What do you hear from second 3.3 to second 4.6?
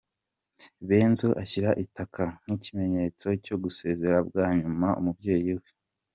cyo gusezera bwa